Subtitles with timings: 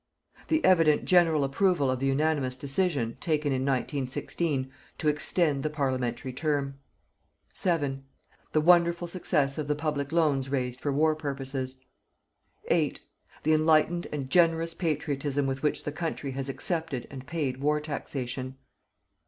[0.47, 6.33] The evident general approval of the unanimous decision, taken in 1916, to extend the Parliamentary
[6.33, 6.79] term.
[7.53, 8.03] 7.
[8.51, 11.81] The wonderful success of the public loans raised for war purposes.
[12.69, 12.99] 8.
[13.43, 18.57] The enlightened and generous patriotism with which the country has accepted and paid war taxation.